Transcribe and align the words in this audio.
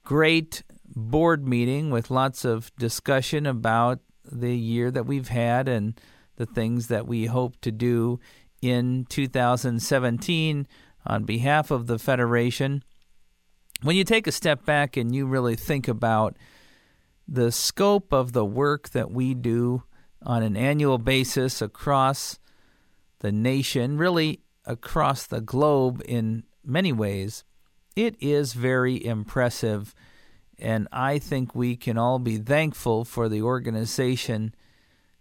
great 0.04 0.64
board 0.96 1.48
meeting 1.48 1.90
with 1.90 2.12
lots 2.12 2.46
of 2.46 2.74
discussion 2.76 3.46
about 3.46 4.00
the 4.30 4.56
year 4.56 4.92
that 4.92 5.06
we've 5.06 5.30
had 5.30 5.68
and 5.68 6.00
the 6.36 6.46
things 6.46 6.88
that 6.88 7.08
we 7.08 7.26
hope 7.26 7.60
to 7.62 7.72
do 7.72 8.20
in 8.62 9.06
2017 9.10 10.68
on 11.06 11.24
behalf 11.24 11.72
of 11.72 11.88
the 11.88 12.00
Federation. 12.00 12.84
When 13.82 13.96
you 13.96 14.04
take 14.04 14.28
a 14.28 14.32
step 14.32 14.66
back 14.66 14.96
and 14.96 15.14
you 15.14 15.26
really 15.26 15.56
think 15.56 15.88
about 15.88 16.38
the 17.28 17.52
scope 17.52 18.14
of 18.14 18.34
the 18.34 18.46
work 18.46 18.90
that 18.90 19.12
we 19.12 19.34
do 19.34 19.84
on 20.22 20.44
an 20.44 20.56
annual 20.56 20.98
basis 20.98 21.62
across 21.62 22.40
the 23.20 23.32
nation, 23.32 23.98
really 23.98 24.42
across 24.66 25.26
the 25.26 25.42
globe 25.42 26.02
in 26.06 26.44
many 26.64 26.94
ways, 26.94 27.44
it 27.96 28.16
is 28.20 28.54
very 28.54 29.04
impressive. 29.04 29.94
And 30.58 30.88
I 30.92 31.20
think 31.20 31.54
we 31.54 31.76
can 31.76 31.98
all 31.98 32.20
be 32.20 32.38
thankful 32.38 33.04
for 33.04 33.28
the 33.28 33.42
organization 33.42 34.56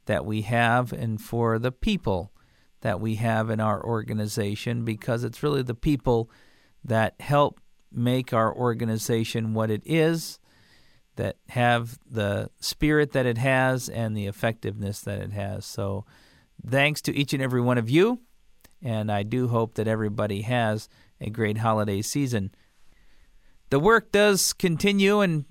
that 0.07 0.25
we 0.25 0.43
have 0.43 0.93
and 0.93 1.21
for 1.21 1.59
the 1.59 1.73
people 1.73 2.33
that 2.81 3.01
we 3.01 3.15
have 3.17 3.49
in 3.49 3.61
our 3.61 3.83
organization 3.85 4.85
because 4.85 5.25
it's 5.25 5.43
really 5.43 5.63
the 5.63 5.75
people 5.75 6.31
that 6.85 7.15
help 7.21 7.61
make 7.93 8.33
our 8.33 8.55
organization 8.55 9.55
what 9.55 9.71
it 9.71 9.83
is, 9.85 10.39
that 11.17 11.37
have 11.51 11.99
the 12.11 12.51
spirit 12.59 13.13
that 13.13 13.27
it 13.27 13.39
has 13.39 13.89
and 13.89 14.17
the 14.17 14.27
effectiveness 14.27 15.01
that 15.01 15.21
it 15.21 15.33
has. 15.33 15.65
So, 15.65 16.05
thanks 16.67 17.01
to 17.03 17.15
each 17.15 17.33
and 17.33 17.43
every 17.43 17.61
one 17.61 17.79
of 17.79 17.91
you, 17.91 18.21
and 18.83 19.11
I 19.11 19.23
do 19.23 19.49
hope 19.49 19.75
that 19.75 19.89
everybody 19.89 20.43
has 20.43 20.89
a 21.21 21.31
great 21.31 21.59
holiday 21.59 22.03
season. 22.03 22.53
The 23.71 23.79
work 23.79 24.11
does 24.11 24.53
continue, 24.53 25.21
and 25.21 25.45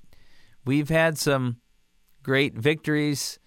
we've 0.66 0.90
had 0.90 1.18
some 1.18 1.58
great 2.24 2.56
victories 2.56 3.40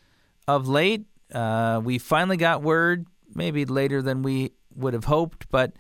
of 0.46 0.68
late. 0.68 1.06
Uh, 1.32 1.80
we 1.82 1.98
finally 1.98 2.36
got 2.36 2.62
word, 2.62 3.06
maybe 3.34 3.64
later 3.64 4.02
than 4.02 4.22
we 4.22 4.52
would 4.74 4.94
have 4.94 5.04
hoped, 5.04 5.46
but 5.50 5.72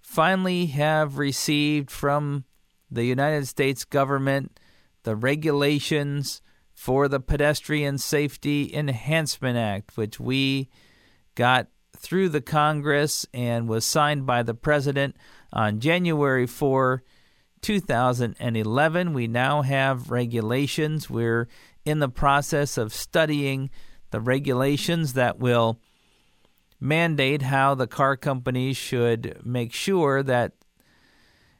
finally 0.00 0.66
have 0.66 1.18
received 1.18 1.90
from 1.90 2.44
the 2.90 3.04
United 3.04 3.46
States 3.48 3.84
government 3.84 4.58
the 5.02 5.16
regulations 5.16 6.40
for 6.72 7.08
the 7.08 7.20
Pedestrian 7.20 7.98
Safety 7.98 8.72
Enhancement 8.72 9.56
Act, 9.56 9.96
which 9.96 10.20
we 10.20 10.68
got 11.34 11.68
through 11.96 12.28
the 12.28 12.40
Congress 12.40 13.26
and 13.32 13.68
was 13.68 13.84
signed 13.84 14.26
by 14.26 14.42
the 14.42 14.54
President 14.54 15.16
on 15.52 15.80
January 15.80 16.46
4, 16.46 17.02
2011. 17.62 19.12
We 19.12 19.26
now 19.26 19.62
have 19.62 20.10
regulations. 20.10 21.08
We're 21.08 21.48
in 21.84 21.98
the 21.98 22.08
process 22.08 22.76
of 22.76 22.92
studying 22.92 23.70
the 24.10 24.20
regulations 24.20 25.14
that 25.14 25.38
will 25.38 25.80
mandate 26.80 27.42
how 27.42 27.74
the 27.74 27.86
car 27.86 28.16
companies 28.16 28.76
should 28.76 29.40
make 29.44 29.72
sure 29.72 30.22
that 30.22 30.52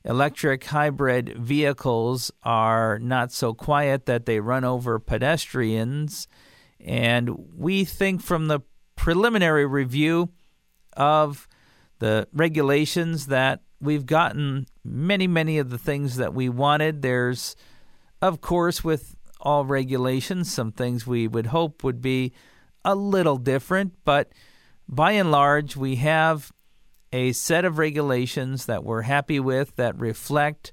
electric 0.05 0.65
hybrid 0.65 1.37
vehicles 1.37 2.31
are 2.43 2.99
not 3.01 3.33
so 3.33 3.53
quiet 3.53 4.07
that 4.07 4.27
they 4.27 4.39
run 4.39 4.65
over 4.65 4.99
pedestrians. 4.99 6.29
And 6.79 7.31
we 7.57 7.84
think 7.84 8.23
from 8.23 8.47
the 8.47 8.61
preliminary 8.95 9.67
review 9.67 10.31
of 10.97 11.49
the 11.99 12.28
regulations 12.33 13.27
that 13.27 13.63
we've 13.81 14.07
gotten 14.07 14.67
many, 14.84 15.27
many 15.27 15.59
of 15.59 15.71
the 15.71 15.78
things 15.78 16.17
that 16.17 16.34
we 16.34 16.49
wanted. 16.49 17.03
There's, 17.03 17.57
of 18.23 18.41
course, 18.41 18.84
with 18.84 19.16
all 19.47 19.65
regulations. 19.65 20.53
Some 20.53 20.73
things 20.73 21.07
we 21.07 21.29
would 21.29 21.47
hope 21.47 21.84
would 21.84 22.03
be 22.03 22.33
a 22.84 22.97
little 22.97 23.39
different, 23.39 23.95
but 24.05 24.33
by 24.89 25.12
and 25.12 25.31
large, 25.31 25.77
we 25.77 25.97
have 25.97 26.51
a 27.12 27.31
set 27.31 27.65
of 27.65 27.79
regulations 27.79 28.67
that 28.67 28.83
we're 28.83 29.03
happy 29.03 29.39
with 29.39 29.77
that 29.77 29.97
reflect 30.01 30.73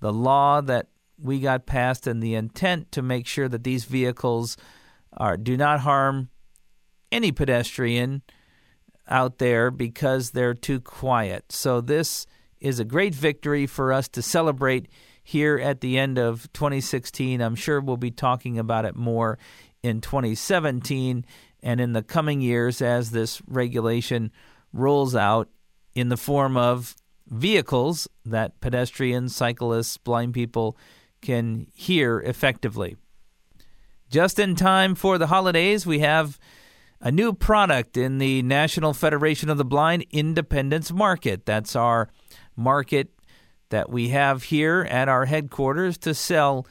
the 0.00 0.12
law 0.12 0.60
that 0.60 0.88
we 1.16 1.38
got 1.38 1.64
passed 1.64 2.08
and 2.08 2.20
the 2.20 2.34
intent 2.34 2.90
to 2.90 3.02
make 3.02 3.24
sure 3.24 3.48
that 3.48 3.62
these 3.62 3.84
vehicles 3.84 4.56
are 5.12 5.36
do 5.36 5.56
not 5.56 5.80
harm 5.80 6.28
any 7.12 7.30
pedestrian 7.30 8.22
out 9.08 9.38
there 9.38 9.70
because 9.70 10.32
they're 10.32 10.54
too 10.54 10.80
quiet. 10.80 11.52
So 11.52 11.80
this 11.80 12.26
is 12.60 12.80
a 12.80 12.84
great 12.84 13.14
victory 13.14 13.64
for 13.66 13.92
us 13.92 14.08
to 14.08 14.22
celebrate 14.22 14.88
here 15.28 15.58
at 15.58 15.82
the 15.82 15.98
end 15.98 16.18
of 16.18 16.50
2016. 16.54 17.42
I'm 17.42 17.54
sure 17.54 17.82
we'll 17.82 17.98
be 17.98 18.10
talking 18.10 18.58
about 18.58 18.86
it 18.86 18.96
more 18.96 19.38
in 19.82 20.00
2017 20.00 21.22
and 21.62 21.80
in 21.82 21.92
the 21.92 22.02
coming 22.02 22.40
years 22.40 22.80
as 22.80 23.10
this 23.10 23.42
regulation 23.46 24.32
rolls 24.72 25.14
out 25.14 25.50
in 25.94 26.08
the 26.08 26.16
form 26.16 26.56
of 26.56 26.96
vehicles 27.26 28.08
that 28.24 28.58
pedestrians, 28.62 29.36
cyclists, 29.36 29.98
blind 29.98 30.32
people 30.32 30.78
can 31.20 31.66
hear 31.74 32.20
effectively. 32.20 32.96
Just 34.08 34.38
in 34.38 34.54
time 34.54 34.94
for 34.94 35.18
the 35.18 35.26
holidays, 35.26 35.84
we 35.84 35.98
have 35.98 36.38
a 37.02 37.12
new 37.12 37.34
product 37.34 37.98
in 37.98 38.16
the 38.16 38.40
National 38.40 38.94
Federation 38.94 39.50
of 39.50 39.58
the 39.58 39.64
Blind 39.66 40.06
Independence 40.10 40.90
Market. 40.90 41.44
That's 41.44 41.76
our 41.76 42.08
market 42.56 43.10
that 43.70 43.90
we 43.90 44.08
have 44.08 44.44
here 44.44 44.86
at 44.90 45.08
our 45.08 45.26
headquarters 45.26 45.98
to 45.98 46.14
sell 46.14 46.66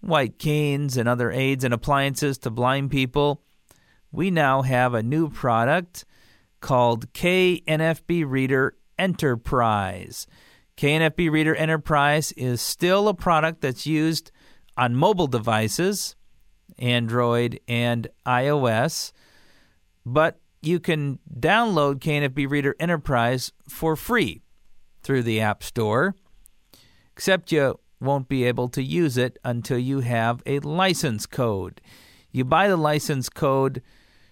white 0.00 0.38
canes 0.38 0.96
and 0.96 1.08
other 1.08 1.30
aids 1.30 1.64
and 1.64 1.74
appliances 1.74 2.38
to 2.38 2.50
blind 2.50 2.90
people. 2.90 3.42
We 4.12 4.30
now 4.30 4.62
have 4.62 4.94
a 4.94 5.02
new 5.02 5.28
product 5.28 6.04
called 6.60 7.12
KNFB 7.12 8.24
Reader 8.26 8.76
Enterprise. 8.98 10.26
KNFB 10.76 11.30
Reader 11.30 11.54
Enterprise 11.54 12.32
is 12.32 12.60
still 12.60 13.08
a 13.08 13.14
product 13.14 13.60
that's 13.60 13.86
used 13.86 14.30
on 14.76 14.94
mobile 14.94 15.26
devices, 15.26 16.14
Android 16.78 17.58
and 17.66 18.06
iOS, 18.26 19.12
but 20.06 20.40
you 20.62 20.80
can 20.80 21.18
download 21.38 21.96
KNFB 21.96 22.48
Reader 22.48 22.76
Enterprise 22.78 23.52
for 23.68 23.96
free 23.96 24.42
through 25.02 25.22
the 25.22 25.40
App 25.40 25.62
Store 25.62 26.14
except 27.18 27.50
you 27.50 27.76
won't 28.00 28.28
be 28.28 28.44
able 28.44 28.68
to 28.68 28.80
use 28.80 29.18
it 29.18 29.40
until 29.42 29.76
you 29.76 29.98
have 29.98 30.40
a 30.46 30.60
license 30.60 31.26
code. 31.26 31.80
You 32.30 32.44
buy 32.44 32.68
the 32.68 32.76
license 32.76 33.28
code 33.28 33.82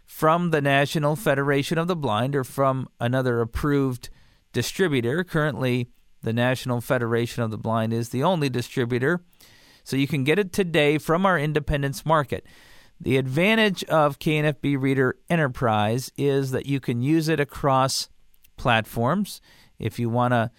from 0.05 0.53
the 0.53 0.61
National 0.61 1.17
Federation 1.17 1.79
of 1.79 1.89
the 1.89 1.97
Blind 1.97 2.37
or 2.37 2.45
from 2.45 2.89
another 3.01 3.41
approved 3.41 4.09
distributor. 4.53 5.25
Currently, 5.25 5.89
the 6.23 6.33
National 6.33 6.81
Federation 6.81 7.43
of 7.43 7.51
the 7.51 7.59
Blind 7.59 7.93
is 7.93 8.11
the 8.11 8.23
only 8.23 8.49
distributor. 8.49 9.21
So 9.83 9.97
you 9.97 10.07
can 10.07 10.23
get 10.23 10.39
it 10.39 10.53
today 10.53 10.97
from 10.97 11.27
our 11.27 11.37
Independence 11.37 12.07
Market. 12.07 12.47
The 13.01 13.17
advantage 13.17 13.83
of 13.85 14.21
KNFB 14.21 14.81
Reader 14.81 15.17
Enterprise 15.29 16.13
is 16.17 16.53
that 16.53 16.67
you 16.67 16.79
can 16.79 17.03
use 17.03 17.29
it 17.29 17.41
across 17.41 18.11
platforms. 18.57 19.41
If 19.77 19.99
you 19.99 20.09
want 20.09 20.35
to 20.35 20.53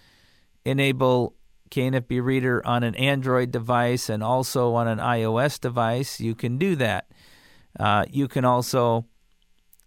enable 0.65 1.36
KNFB 1.69 2.23
Reader 2.23 2.65
on 2.65 2.83
an 2.83 2.95
Android 2.95 3.51
device 3.51 4.09
and 4.09 4.23
also 4.23 4.73
on 4.73 4.87
an 4.87 4.99
iOS 4.99 5.59
device, 5.59 6.19
you 6.19 6.35
can 6.35 6.57
do 6.57 6.75
that. 6.75 7.09
Uh, 7.79 8.05
you 8.09 8.27
can 8.27 8.45
also 8.45 9.05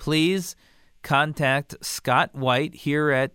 please 0.04 0.54
contact 1.02 1.74
Scott 1.80 2.34
White 2.34 2.74
here 2.74 3.10
at 3.10 3.32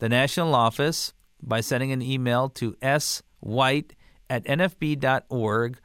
the 0.00 0.08
national 0.10 0.54
office 0.54 1.14
by 1.42 1.62
sending 1.62 1.92
an 1.92 2.02
email 2.02 2.50
to 2.50 2.72
swhite 2.82 3.92
at 4.28 4.44
nfb.org 4.44 5.78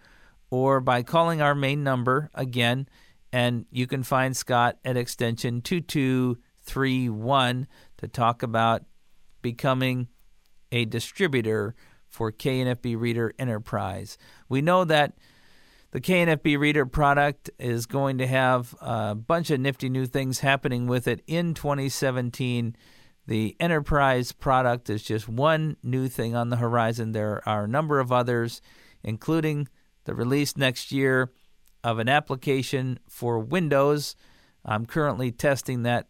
or 0.49 0.81
by 0.81 1.03
calling 1.03 1.41
our 1.41 1.55
main 1.55 1.85
number 1.85 2.29
again, 2.33 2.89
and 3.31 3.65
you 3.71 3.87
can 3.87 4.03
find 4.03 4.35
Scott 4.35 4.77
at 4.83 4.97
extension 4.97 5.61
2231 5.61 7.67
to 7.95 8.07
talk 8.09 8.43
about 8.43 8.83
becoming 9.41 10.09
a 10.69 10.83
distributor 10.83 11.75
for 12.09 12.33
KNFB 12.33 12.99
Reader 12.99 13.33
Enterprise. 13.39 14.17
We 14.49 14.61
know 14.61 14.83
that 14.83 15.13
the 15.95 16.01
KNFB 16.01 16.59
Reader 16.59 16.86
product 16.88 17.50
is 17.57 17.86
going 17.86 18.18
to 18.18 18.27
have 18.27 18.75
a 18.81 19.15
bunch 19.15 19.50
of 19.50 19.62
nifty 19.62 19.88
new 19.88 20.06
things 20.06 20.42
happening 20.42 20.88
with 20.88 21.07
it 21.07 21.24
in 21.25 21.53
2017. 21.53 22.75
The 23.27 23.56
Enterprise 23.62 24.33
product 24.33 24.89
is 24.89 25.03
just 25.03 25.30
one 25.30 25.77
new 25.81 26.09
thing 26.09 26.36
on 26.36 26.50
the 26.50 26.57
horizon. 26.57 27.13
There 27.13 27.42
are 27.47 27.63
a 27.63 27.68
number 27.69 28.01
of 28.01 28.12
others, 28.12 28.62
including 29.06 29.69
the 30.03 30.13
release 30.13 30.57
next 30.57 30.92
year 30.92 31.31
of 31.81 31.98
an 31.98 32.09
application 32.09 33.00
for 33.07 33.39
Windows. 33.39 34.18
I'm 34.65 34.86
currently 34.86 35.31
testing 35.31 35.83
that 35.83 36.09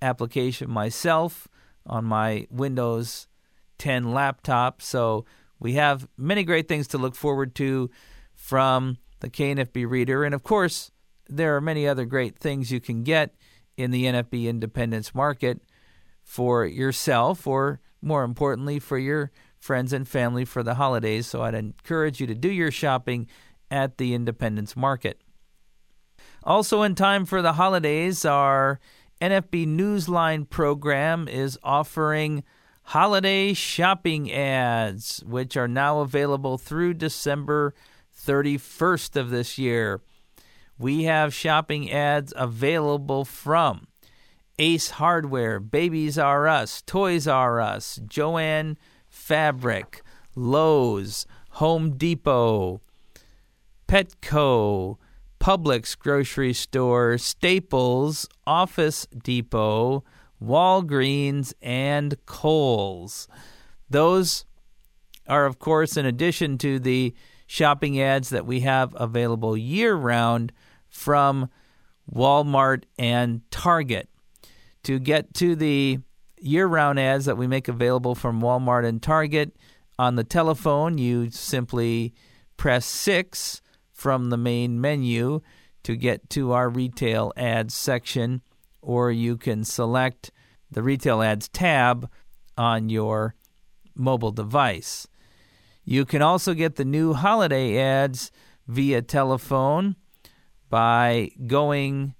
application 0.00 0.70
myself 0.70 1.48
on 1.84 2.06
my 2.06 2.46
Windows 2.50 3.28
10 3.76 4.10
laptop. 4.14 4.80
So 4.80 5.26
we 5.60 5.74
have 5.74 6.08
many 6.16 6.44
great 6.44 6.66
things 6.66 6.88
to 6.88 6.96
look 6.96 7.14
forward 7.14 7.54
to 7.56 7.90
from 8.34 8.96
the 9.20 9.30
KNFB 9.30 9.88
Reader. 9.88 10.24
And 10.24 10.34
of 10.34 10.42
course, 10.42 10.90
there 11.28 11.56
are 11.56 11.60
many 11.60 11.86
other 11.86 12.04
great 12.04 12.38
things 12.38 12.72
you 12.72 12.80
can 12.80 13.04
get 13.04 13.34
in 13.76 13.90
the 13.90 14.04
NFB 14.04 14.46
Independence 14.46 15.14
Market 15.14 15.60
for 16.22 16.64
yourself, 16.64 17.46
or 17.46 17.80
more 18.02 18.24
importantly, 18.24 18.78
for 18.78 18.98
your 18.98 19.30
friends 19.58 19.92
and 19.92 20.06
family 20.06 20.44
for 20.44 20.62
the 20.62 20.74
holidays. 20.74 21.26
So 21.26 21.42
I'd 21.42 21.54
encourage 21.54 22.20
you 22.20 22.26
to 22.26 22.34
do 22.34 22.50
your 22.50 22.70
shopping 22.70 23.26
at 23.70 23.98
the 23.98 24.14
Independence 24.14 24.76
Market. 24.76 25.20
Also, 26.44 26.82
in 26.82 26.94
time 26.94 27.24
for 27.26 27.42
the 27.42 27.54
holidays, 27.54 28.24
our 28.24 28.80
NFB 29.20 29.66
Newsline 29.66 30.48
program 30.48 31.28
is 31.28 31.58
offering 31.62 32.44
holiday 32.84 33.52
shopping 33.52 34.32
ads, 34.32 35.22
which 35.26 35.56
are 35.56 35.68
now 35.68 36.00
available 36.00 36.56
through 36.56 36.94
December 36.94 37.74
31st 38.24 39.16
of 39.16 39.30
this 39.30 39.58
year. 39.58 40.00
We 40.78 41.04
have 41.04 41.34
shopping 41.34 41.90
ads 41.90 42.32
available 42.36 43.24
from 43.24 43.88
Ace 44.58 44.90
Hardware, 44.90 45.60
Babies 45.60 46.18
R 46.18 46.46
Us, 46.48 46.82
Toys 46.82 47.26
R 47.26 47.60
Us, 47.60 48.00
Jo-Ann 48.06 48.76
Fabric, 49.08 50.02
Lowe's, 50.34 51.26
Home 51.52 51.96
Depot, 51.96 52.80
Petco, 53.88 54.98
Publix 55.40 55.98
grocery 55.98 56.52
store, 56.52 57.18
Staples, 57.18 58.28
Office 58.46 59.06
Depot, 59.06 60.04
Walgreens, 60.42 61.52
and 61.62 62.16
Kohl's. 62.26 63.28
Those 63.88 64.44
are, 65.28 65.46
of 65.46 65.58
course, 65.58 65.96
in 65.96 66.06
addition 66.06 66.58
to 66.58 66.78
the 66.78 67.14
shopping 67.48 68.00
ads 68.00 68.28
that 68.28 68.46
we 68.46 68.60
have 68.60 68.94
available 68.96 69.56
year 69.56 69.94
round 69.96 70.52
from 70.88 71.48
Walmart 72.14 72.84
and 72.98 73.40
Target. 73.50 74.08
To 74.84 75.00
get 75.00 75.34
to 75.34 75.56
the 75.56 75.98
year 76.38 76.66
round 76.66 77.00
ads 77.00 77.24
that 77.24 77.36
we 77.36 77.48
make 77.48 77.66
available 77.66 78.14
from 78.14 78.40
Walmart 78.40 78.86
and 78.86 79.02
Target 79.02 79.56
on 79.98 80.14
the 80.14 80.24
telephone, 80.24 80.98
you 80.98 81.30
simply 81.30 82.14
press 82.56 82.86
6 82.86 83.62
from 83.92 84.30
the 84.30 84.36
main 84.36 84.80
menu 84.80 85.40
to 85.82 85.96
get 85.96 86.28
to 86.30 86.52
our 86.52 86.68
retail 86.68 87.32
ads 87.36 87.74
section, 87.74 88.42
or 88.82 89.10
you 89.10 89.36
can 89.38 89.64
select 89.64 90.30
the 90.70 90.82
retail 90.82 91.22
ads 91.22 91.48
tab 91.48 92.10
on 92.58 92.90
your 92.90 93.34
mobile 93.94 94.32
device. 94.32 95.08
You 95.90 96.04
can 96.04 96.20
also 96.20 96.52
get 96.52 96.76
the 96.76 96.84
new 96.84 97.14
holiday 97.14 97.78
ads 97.78 98.30
via 98.66 99.00
telephone 99.00 99.96
by 100.68 101.30
going 101.46 102.14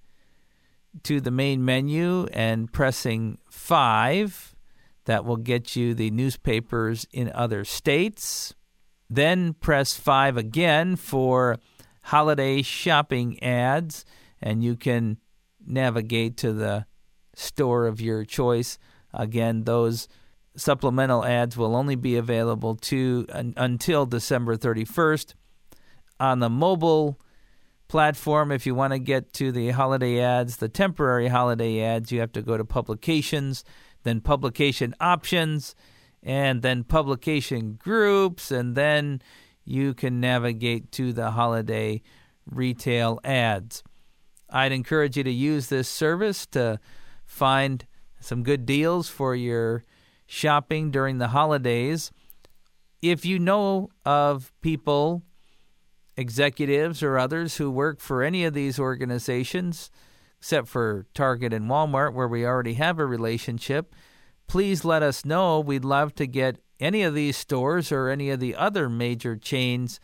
to 1.02 1.20
the 1.20 1.30
main 1.30 1.62
menu 1.62 2.24
and 2.32 2.72
pressing 2.72 3.36
5. 3.50 4.56
That 5.04 5.26
will 5.26 5.36
get 5.36 5.76
you 5.76 5.92
the 5.92 6.10
newspapers 6.10 7.06
in 7.12 7.30
other 7.34 7.62
states. 7.66 8.54
Then 9.10 9.52
press 9.52 9.92
5 9.92 10.38
again 10.38 10.96
for 10.96 11.58
holiday 12.04 12.62
shopping 12.62 13.42
ads, 13.42 14.06
and 14.40 14.64
you 14.64 14.76
can 14.76 15.18
navigate 15.66 16.38
to 16.38 16.54
the 16.54 16.86
store 17.34 17.86
of 17.86 18.00
your 18.00 18.24
choice. 18.24 18.78
Again, 19.12 19.64
those 19.64 20.08
supplemental 20.58 21.24
ads 21.24 21.56
will 21.56 21.76
only 21.76 21.94
be 21.94 22.16
available 22.16 22.74
to 22.76 23.26
until 23.28 24.06
December 24.06 24.56
31st. 24.56 25.34
On 26.20 26.40
the 26.40 26.50
mobile 26.50 27.18
platform, 27.86 28.50
if 28.50 28.66
you 28.66 28.74
want 28.74 28.92
to 28.92 28.98
get 28.98 29.32
to 29.34 29.52
the 29.52 29.70
holiday 29.70 30.20
ads, 30.20 30.56
the 30.56 30.68
temporary 30.68 31.28
holiday 31.28 31.80
ads, 31.80 32.12
you 32.12 32.20
have 32.20 32.32
to 32.32 32.42
go 32.42 32.56
to 32.56 32.64
publications, 32.64 33.64
then 34.02 34.20
publication 34.20 34.94
options, 35.00 35.74
and 36.22 36.62
then 36.62 36.84
publication 36.84 37.74
groups, 37.74 38.50
and 38.50 38.74
then 38.74 39.22
you 39.64 39.94
can 39.94 40.20
navigate 40.20 40.90
to 40.92 41.12
the 41.12 41.30
holiday 41.30 42.02
retail 42.50 43.20
ads. 43.22 43.82
I'd 44.50 44.72
encourage 44.72 45.16
you 45.16 45.24
to 45.24 45.30
use 45.30 45.68
this 45.68 45.88
service 45.88 46.46
to 46.48 46.80
find 47.24 47.86
some 48.20 48.42
good 48.42 48.66
deals 48.66 49.08
for 49.08 49.36
your 49.36 49.84
shopping 50.28 50.90
during 50.90 51.18
the 51.18 51.28
holidays. 51.28 52.12
If 53.00 53.24
you 53.24 53.38
know 53.38 53.88
of 54.04 54.52
people, 54.60 55.22
executives 56.16 57.02
or 57.02 57.18
others 57.18 57.56
who 57.56 57.70
work 57.70 57.98
for 57.98 58.22
any 58.22 58.44
of 58.44 58.52
these 58.52 58.78
organizations, 58.78 59.90
except 60.38 60.68
for 60.68 61.06
Target 61.14 61.52
and 61.52 61.68
Walmart, 61.70 62.12
where 62.12 62.28
we 62.28 62.44
already 62.44 62.74
have 62.74 62.98
a 62.98 63.06
relationship, 63.06 63.94
please 64.46 64.84
let 64.84 65.02
us 65.02 65.24
know. 65.24 65.60
We'd 65.60 65.84
love 65.84 66.14
to 66.16 66.26
get 66.26 66.58
any 66.78 67.02
of 67.02 67.14
these 67.14 67.36
stores 67.36 67.90
or 67.90 68.08
any 68.08 68.30
of 68.30 68.38
the 68.38 68.54
other 68.54 68.88
major 68.88 69.34
chains 69.34 69.98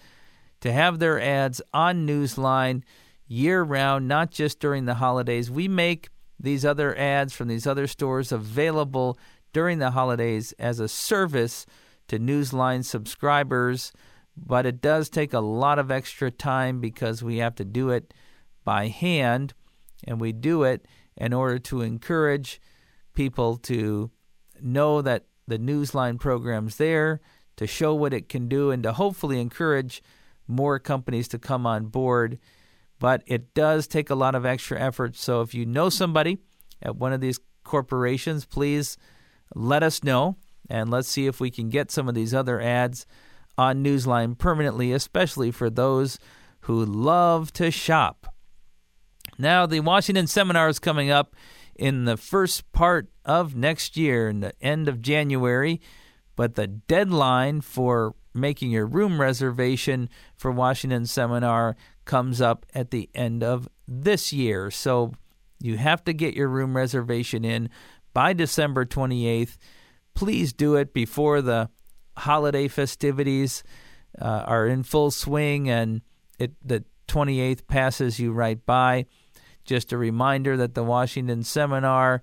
to 0.60 0.72
have 0.72 0.98
their 0.98 1.20
ads 1.20 1.60
on 1.74 2.06
Newsline 2.06 2.82
year 3.26 3.62
round, 3.62 4.08
not 4.08 4.30
just 4.30 4.58
during 4.58 4.86
the 4.86 4.94
holidays. 4.94 5.50
We 5.50 5.68
make 5.68 6.08
these 6.40 6.64
other 6.64 6.96
ads 6.96 7.34
from 7.34 7.48
these 7.48 7.66
other 7.66 7.86
stores 7.86 8.32
available 8.32 9.18
during 9.54 9.78
the 9.78 9.92
holidays 9.92 10.52
as 10.58 10.80
a 10.80 10.88
service 10.88 11.64
to 12.08 12.18
Newsline 12.18 12.84
subscribers, 12.84 13.92
but 14.36 14.66
it 14.66 14.82
does 14.82 15.08
take 15.08 15.32
a 15.32 15.40
lot 15.40 15.78
of 15.78 15.90
extra 15.90 16.30
time 16.30 16.80
because 16.80 17.22
we 17.22 17.38
have 17.38 17.54
to 17.54 17.64
do 17.64 17.88
it 17.88 18.12
by 18.64 18.88
hand, 18.88 19.54
and 20.06 20.20
we 20.20 20.32
do 20.32 20.64
it 20.64 20.86
in 21.16 21.32
order 21.32 21.58
to 21.58 21.80
encourage 21.80 22.60
people 23.14 23.56
to 23.56 24.10
know 24.60 25.00
that 25.00 25.24
the 25.46 25.58
Newsline 25.58 26.18
program's 26.18 26.76
there, 26.76 27.20
to 27.56 27.66
show 27.66 27.94
what 27.94 28.12
it 28.12 28.28
can 28.28 28.48
do, 28.48 28.70
and 28.70 28.82
to 28.82 28.92
hopefully 28.92 29.40
encourage 29.40 30.02
more 30.48 30.78
companies 30.78 31.28
to 31.28 31.38
come 31.38 31.66
on 31.66 31.86
board. 31.86 32.38
But 32.98 33.22
it 33.26 33.54
does 33.54 33.86
take 33.86 34.10
a 34.10 34.14
lot 34.14 34.34
of 34.34 34.44
extra 34.44 34.80
effort. 34.80 35.16
So 35.16 35.42
if 35.42 35.54
you 35.54 35.64
know 35.64 35.88
somebody 35.90 36.38
at 36.82 36.96
one 36.96 37.12
of 37.12 37.20
these 37.20 37.38
corporations, 37.62 38.44
please 38.44 38.96
let 39.54 39.82
us 39.82 40.04
know 40.04 40.36
and 40.68 40.90
let's 40.90 41.08
see 41.08 41.26
if 41.26 41.40
we 41.40 41.50
can 41.50 41.68
get 41.68 41.90
some 41.90 42.08
of 42.08 42.14
these 42.14 42.34
other 42.34 42.60
ads 42.60 43.06
on 43.56 43.84
Newsline 43.84 44.36
permanently, 44.36 44.92
especially 44.92 45.50
for 45.50 45.70
those 45.70 46.18
who 46.60 46.84
love 46.84 47.52
to 47.52 47.70
shop. 47.70 48.26
Now, 49.38 49.66
the 49.66 49.80
Washington 49.80 50.26
seminar 50.26 50.68
is 50.68 50.78
coming 50.78 51.10
up 51.10 51.34
in 51.74 52.04
the 52.04 52.16
first 52.16 52.70
part 52.72 53.08
of 53.24 53.54
next 53.54 53.96
year, 53.96 54.28
in 54.28 54.40
the 54.40 54.52
end 54.60 54.88
of 54.88 55.02
January, 55.02 55.80
but 56.36 56.54
the 56.54 56.66
deadline 56.66 57.60
for 57.60 58.14
making 58.32 58.70
your 58.70 58.86
room 58.86 59.20
reservation 59.20 60.08
for 60.36 60.50
Washington 60.50 61.06
seminar 61.06 61.76
comes 62.04 62.40
up 62.40 62.66
at 62.74 62.90
the 62.90 63.08
end 63.14 63.42
of 63.42 63.68
this 63.86 64.32
year. 64.32 64.70
So 64.70 65.12
you 65.60 65.76
have 65.78 66.04
to 66.04 66.12
get 66.12 66.34
your 66.34 66.48
room 66.48 66.76
reservation 66.76 67.44
in 67.44 67.70
by 68.14 68.32
December 68.32 68.86
28th. 68.86 69.58
Please 70.14 70.52
do 70.52 70.76
it 70.76 70.94
before 70.94 71.42
the 71.42 71.68
holiday 72.16 72.68
festivities 72.68 73.62
uh, 74.20 74.44
are 74.46 74.66
in 74.66 74.82
full 74.82 75.10
swing 75.10 75.68
and 75.68 76.00
it, 76.38 76.52
the 76.64 76.84
28th 77.08 77.66
passes 77.66 78.18
you 78.18 78.32
right 78.32 78.64
by. 78.64 79.04
Just 79.64 79.92
a 79.92 79.98
reminder 79.98 80.56
that 80.56 80.74
the 80.74 80.84
Washington 80.84 81.42
Seminar 81.42 82.22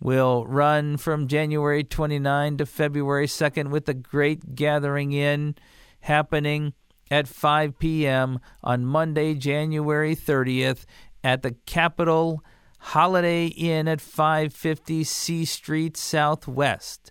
will 0.00 0.44
run 0.46 0.96
from 0.96 1.28
January 1.28 1.84
29 1.84 2.58
to 2.58 2.66
February 2.66 3.26
2nd 3.26 3.70
with 3.70 3.86
the 3.86 3.94
Great 3.94 4.54
Gathering 4.54 5.12
In 5.12 5.54
happening 6.00 6.74
at 7.10 7.28
5 7.28 7.78
p.m. 7.78 8.40
on 8.62 8.84
Monday, 8.84 9.34
January 9.34 10.16
30th 10.16 10.84
at 11.22 11.42
the 11.42 11.52
Capitol 11.66 12.42
Holiday 12.82 13.46
Inn 13.46 13.88
at 13.88 14.00
550 14.00 15.04
C 15.04 15.44
Street 15.44 15.96
Southwest. 15.96 17.10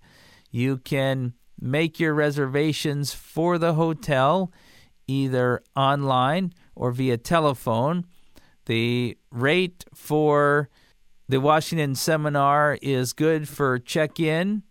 You 0.51 0.77
can 0.77 1.33
make 1.59 1.99
your 1.99 2.13
reservations 2.13 3.13
for 3.13 3.57
the 3.57 3.73
hotel 3.73 4.51
either 5.07 5.63
online 5.75 6.53
or 6.75 6.91
via 6.91 7.17
telephone. 7.17 8.05
The 8.65 9.17
rate 9.31 9.85
for 9.95 10.69
the 11.27 11.39
Washington 11.39 11.95
seminar 11.95 12.77
is 12.81 13.13
good 13.13 13.47
for 13.47 13.79
check 13.79 14.19
in 14.19 14.63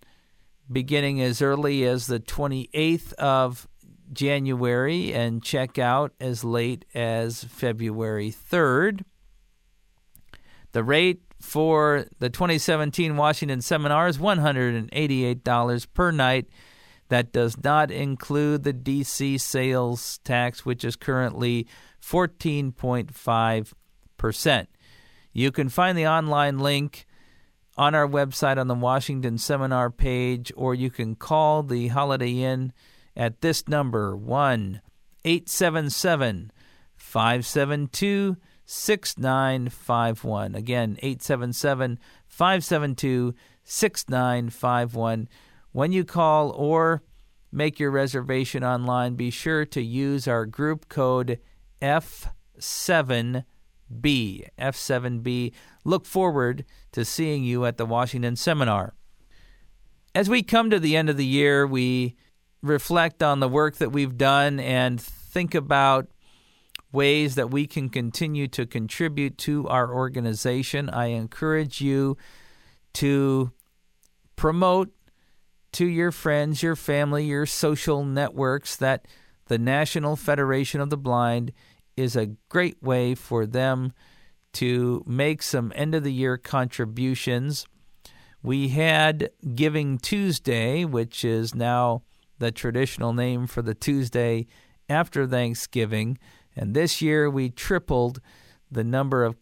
beginning 0.71 1.21
as 1.21 1.43
early 1.43 1.85
as 1.85 2.07
the 2.07 2.21
28th 2.21 3.13
of 3.15 3.67
January 4.13 5.13
and 5.13 5.43
check 5.43 5.79
out 5.79 6.13
as 6.21 6.45
late 6.45 6.85
as 6.95 7.45
February 7.45 8.31
3rd. 8.31 9.05
The 10.73 10.85
rate 10.85 11.23
for 11.41 12.07
the 12.19 12.31
2017 12.31 13.17
Washington 13.17 13.61
seminar 13.61 14.09
is 14.09 14.19
$188 14.19 15.87
per 15.95 16.11
night. 16.11 16.49
That 17.09 17.33
does 17.33 17.63
not 17.63 17.91
include 17.91 18.63
the 18.63 18.73
DC 18.73 19.41
sales 19.41 20.19
tax, 20.19 20.65
which 20.65 20.85
is 20.85 20.95
currently 20.95 21.67
14.5%. 22.01 24.67
You 25.33 25.51
can 25.51 25.69
find 25.69 25.99
the 25.99 26.07
online 26.07 26.61
link 26.61 27.07
on 27.77 27.97
our 27.97 28.07
website 28.07 28.59
on 28.59 28.69
the 28.69 28.75
Washington 28.75 29.39
Seminar 29.39 29.91
page, 29.91 30.53
or 30.57 30.75
you 30.75 30.91
can 30.91 31.17
call 31.17 31.63
the 31.63 31.89
Holiday 31.89 32.43
Inn 32.43 32.73
at 33.17 33.41
this 33.41 33.67
number 33.67 34.17
1 34.17 34.83
877 35.25 36.53
572 36.97 38.37
6951. 38.73 40.55
Again, 40.55 40.97
877 41.03 41.99
572 42.29 43.35
6951. 43.65 45.29
When 45.73 45.91
you 45.91 46.05
call 46.05 46.51
or 46.51 47.03
make 47.51 47.81
your 47.81 47.91
reservation 47.91 48.63
online, 48.63 49.17
be 49.17 49.31
sure 49.31 49.65
to 49.65 49.83
use 49.83 50.29
our 50.29 50.47
group 50.47 50.89
code 50.89 51.41
F7B. 51.83 53.43
F7B. 54.57 55.53
Look 55.85 56.07
forward 56.07 56.65
to 56.93 57.05
seeing 57.05 57.43
you 57.43 57.67
at 57.67 57.77
the 57.77 57.87
Washington 57.87 58.37
Seminar. 58.37 58.95
As 60.15 60.31
we 60.31 60.45
come 60.45 60.71
to 60.71 60.79
the 60.79 60.97
end 60.97 61.11
of 61.11 61.17
the 61.17 61.27
year, 61.27 61.67
we 61.67 62.15
reflect 62.63 63.21
on 63.21 63.41
the 63.41 63.49
work 63.49 63.79
that 63.79 63.91
we've 63.91 64.17
done 64.17 64.61
and 64.61 65.01
think 65.01 65.57
about 65.57 66.07
ways 66.93 67.35
that 67.37 67.51
we 67.51 67.67
can 67.67 67.89
continue 67.89 68.49
to 68.49 68.67
contribute 68.67 69.39
to 69.39 69.67
our 69.69 69.93
organization. 69.93 70.91
I 70.91 71.07
encourage 71.07 71.81
you 71.81 72.17
to 72.95 73.53
promote 74.37 74.93
to 75.73 75.87
your 75.87 76.11
friends, 76.11 76.63
your 76.63 76.77
family, 76.77 77.25
your 77.25 77.47
social 77.47 78.05
networks 78.05 78.77
that 78.77 79.07
the 79.47 79.59
National 79.59 80.17
Federation 80.17 80.81
of 80.81 80.91
the 80.91 80.97
Blind 80.97 81.53
is 81.97 82.17
a 82.17 82.35
great 82.49 82.83
way 82.83 83.15
for 83.15 83.47
them 83.47 83.93
to 84.55 85.05
make 85.07 85.43
some 85.43 85.73
end 85.75 85.95
of 85.95 86.03
the 86.03 86.13
year 86.13 86.37
contributions. 86.37 87.67
We 88.43 88.69
had 88.69 89.31
Giving 89.55 89.99
Tuesday, 89.99 90.85
which 90.85 91.25
is 91.25 91.55
now 91.55 92.03
the 92.39 92.51
traditional 92.51 93.13
name 93.13 93.47
for 93.47 93.63
the 93.63 93.75
Tuesday 93.75 94.47
after 94.89 95.27
Thanksgiving. 95.27 96.19
And 96.61 96.75
this 96.75 97.01
year 97.01 97.31
we 97.31 97.49
tripled 97.49 98.21
the 98.71 98.85
number 98.85 99.25
of 99.25 99.35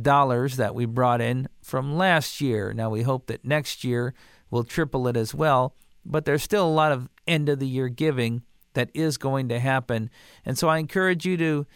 dollars 0.00 0.56
that 0.56 0.76
we 0.76 0.84
brought 0.84 1.20
in 1.20 1.48
from 1.60 1.96
last 1.96 2.40
year. 2.40 2.72
Now 2.72 2.88
we 2.88 3.02
hope 3.02 3.26
that 3.26 3.44
next 3.44 3.82
year 3.82 4.14
we'll 4.48 4.62
triple 4.62 5.08
it 5.08 5.16
as 5.16 5.34
well, 5.34 5.74
but 6.04 6.24
there's 6.24 6.44
still 6.44 6.64
a 6.64 6.68
lot 6.68 6.92
of 6.92 7.08
end 7.26 7.48
of 7.48 7.58
the 7.58 7.66
year 7.66 7.88
giving 7.88 8.42
that 8.74 8.90
is 8.94 9.18
going 9.18 9.48
to 9.48 9.58
happen. 9.58 10.08
And 10.44 10.56
so 10.56 10.68
I 10.68 10.78
encourage 10.78 11.26
you 11.26 11.36
to 11.38 11.66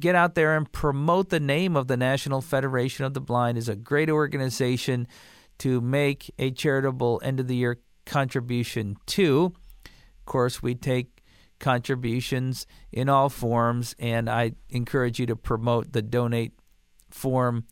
get 0.00 0.16
out 0.16 0.34
there 0.34 0.56
and 0.56 0.70
promote 0.72 1.28
the 1.28 1.38
name 1.38 1.76
of 1.76 1.86
the 1.86 1.96
National 1.96 2.40
Federation 2.40 3.04
of 3.04 3.14
the 3.14 3.20
Blind 3.20 3.56
is 3.56 3.68
a 3.68 3.76
great 3.76 4.10
organization 4.10 5.06
to 5.58 5.80
make 5.80 6.28
a 6.40 6.50
charitable 6.50 7.20
end 7.22 7.38
of 7.38 7.46
the 7.46 7.54
year 7.54 7.78
contribution 8.04 8.96
to. 9.06 9.52
Of 9.84 10.24
course, 10.24 10.60
we 10.60 10.74
take 10.74 11.17
contributions 11.58 12.66
in 12.92 13.08
all 13.08 13.28
forms, 13.28 13.94
and 13.98 14.28
I 14.28 14.52
encourage 14.70 15.18
you 15.18 15.26
to 15.26 15.36
promote 15.36 15.92
the 15.92 16.02
donate 16.02 16.52
form 17.10 17.64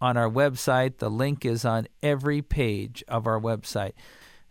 on 0.00 0.16
our 0.16 0.30
website. 0.30 0.98
The 0.98 1.10
link 1.10 1.44
is 1.44 1.64
on 1.64 1.88
every 2.02 2.42
page 2.42 3.04
of 3.08 3.26
our 3.26 3.40
website. 3.40 3.92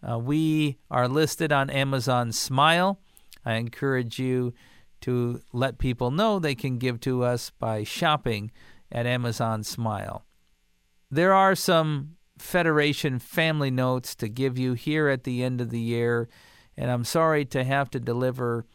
Uh, 0.07 0.19
we 0.19 0.77
are 0.91 1.07
listed 1.07 1.51
on 1.51 1.69
Amazon 1.69 2.31
Smile. 2.31 2.99
I 3.45 3.55
encourage 3.55 4.19
you 4.19 4.53
to 5.01 5.41
let 5.53 5.77
people 5.77 6.11
know 6.11 6.39
they 6.39 6.55
can 6.55 6.77
give 6.77 6.99
to 7.01 7.23
us 7.23 7.51
by 7.51 7.83
shopping 7.83 8.51
at 8.91 9.05
Amazon 9.05 9.63
Smile. 9.63 10.25
There 11.11 11.33
are 11.33 11.55
some 11.55 12.15
Federation 12.37 13.17
family 13.17 13.71
notes 13.71 14.13
to 14.15 14.27
give 14.27 14.57
you 14.57 14.73
here 14.73 15.07
at 15.07 15.23
the 15.23 15.41
end 15.41 15.61
of 15.61 15.69
the 15.69 15.79
year, 15.79 16.27
and 16.75 16.91
I'm 16.91 17.05
sorry 17.05 17.45
to 17.45 17.63
have 17.63 17.89
to 17.91 17.99
deliver 17.99 18.65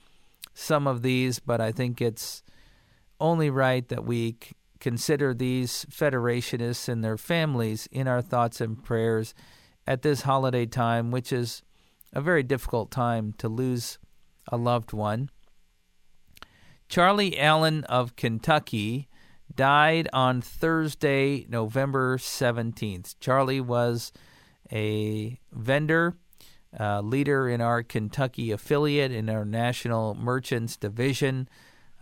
some 0.55 0.87
of 0.87 1.03
these, 1.03 1.39
but 1.39 1.61
I 1.61 1.73
think 1.73 2.01
it's 2.01 2.43
only 3.19 3.51
right 3.51 3.87
that 3.89 4.05
we 4.05 4.37
c- 4.43 4.53
consider 4.79 5.35
these 5.35 5.87
Federationists 5.91 6.89
and 6.89 7.05
their 7.05 7.19
families 7.19 7.89
in 7.93 8.09
our 8.09 8.23
thoughts 8.23 8.61
and 8.61 8.83
prayers 8.83 9.35
at 9.87 10.03
this 10.03 10.23
holiday 10.23 10.67
time, 10.67 11.11
which 11.11 11.33
is 11.33 11.63
a 12.13 12.21
very 12.21 12.43
difficult 12.43 12.91
time 12.91 13.33
to 13.39 13.49
lose 13.49 13.99
a 14.49 14.57
loved 14.57 14.93
one. 14.93 15.31
Charlie 16.89 17.39
Allen 17.39 17.85
of 17.85 18.17
Kentucky 18.17 19.09
died 19.55 20.09
on 20.13 20.41
Thursday, 20.41 21.47
November 21.49 22.19
17th. 22.19 23.15
Charlie 23.21 23.61
was 23.61 24.13
a 24.73 25.39
vendor, 25.53 26.17
uh, 26.79 27.01
leader 27.01 27.49
in 27.49 27.61
our 27.61 27.83
Kentucky 27.83 28.51
affiliate 28.51 29.13
in 29.13 29.29
our 29.29 29.45
National 29.45 30.15
Merchants 30.15 30.77
Division. 30.77 31.49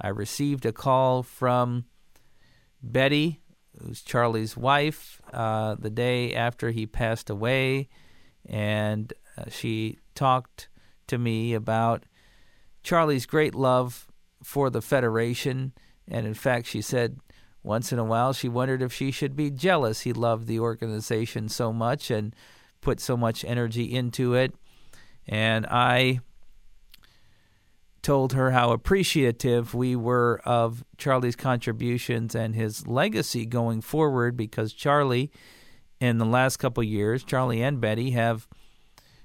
I 0.00 0.08
received 0.08 0.66
a 0.66 0.72
call 0.72 1.22
from 1.22 1.86
Betty, 2.82 3.40
who's 3.80 4.02
Charlie's 4.02 4.56
wife, 4.56 5.20
uh, 5.32 5.76
the 5.78 5.90
day 5.90 6.34
after 6.34 6.70
he 6.70 6.86
passed 6.86 7.30
away, 7.30 7.88
and 8.46 9.12
uh, 9.36 9.44
she 9.48 9.98
talked 10.14 10.68
to 11.06 11.18
me 11.18 11.54
about 11.54 12.04
Charlie's 12.82 13.26
great 13.26 13.54
love 13.54 14.06
for 14.42 14.70
the 14.70 14.82
Federation. 14.82 15.72
And 16.06 16.26
in 16.26 16.34
fact, 16.34 16.66
she 16.66 16.80
said 16.80 17.18
once 17.62 17.92
in 17.92 17.98
a 17.98 18.04
while 18.04 18.32
she 18.32 18.48
wondered 18.48 18.82
if 18.82 18.92
she 18.92 19.10
should 19.10 19.36
be 19.36 19.50
jealous. 19.50 20.02
He 20.02 20.12
loved 20.12 20.46
the 20.46 20.60
organization 20.60 21.48
so 21.48 21.72
much 21.72 22.10
and 22.10 22.34
put 22.80 23.00
so 23.00 23.16
much 23.16 23.44
energy 23.44 23.84
into 23.84 24.34
it. 24.34 24.54
And 25.26 25.66
I 25.66 26.20
told 28.02 28.32
her 28.32 28.52
how 28.52 28.72
appreciative 28.72 29.74
we 29.74 29.94
were 29.94 30.40
of 30.44 30.84
Charlie's 30.96 31.36
contributions 31.36 32.34
and 32.34 32.54
his 32.54 32.86
legacy 32.86 33.44
going 33.44 33.80
forward 33.80 34.36
because 34.36 34.72
Charlie, 34.72 35.30
in 36.00 36.18
the 36.18 36.24
last 36.24 36.56
couple 36.58 36.82
years, 36.82 37.24
Charlie 37.24 37.62
and 37.62 37.80
Betty 37.80 38.12
have 38.12 38.48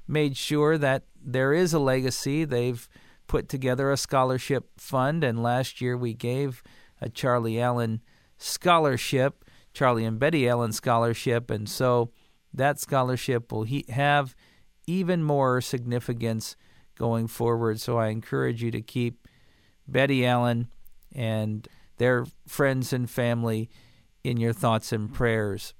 made 0.07 0.35
sure 0.35 0.77
that 0.77 1.03
there 1.23 1.53
is 1.53 1.73
a 1.73 1.79
legacy. 1.79 2.43
They've 2.43 2.87
put 3.27 3.47
together 3.47 3.91
a 3.91 3.97
scholarship 3.97 4.69
fund, 4.77 5.23
and 5.23 5.41
last 5.41 5.79
year 5.79 5.95
we 5.95 6.13
gave 6.13 6.61
a 6.99 7.09
Charlie 7.09 7.61
Allen 7.61 8.01
scholarship, 8.37 9.45
Charlie 9.73 10.05
and 10.05 10.19
Betty 10.19 10.47
Allen 10.49 10.73
scholarship, 10.73 11.49
and 11.49 11.69
so 11.69 12.11
that 12.53 12.79
scholarship 12.79 13.51
will 13.51 13.63
he- 13.63 13.85
have 13.89 14.35
even 14.85 15.23
more 15.23 15.61
significance 15.61 16.55
going 16.95 17.27
forward. 17.27 17.79
So 17.79 17.97
I 17.97 18.07
encourage 18.07 18.61
you 18.61 18.71
to 18.71 18.81
keep 18.81 19.27
Betty 19.87 20.25
Allen 20.25 20.69
and 21.13 21.67
their 21.97 22.25
friends 22.47 22.93
and 22.93 23.09
family 23.09 23.69
in 24.23 24.37
your 24.37 24.53
thoughts 24.53 24.91
and 24.91 25.13
prayers. 25.13 25.73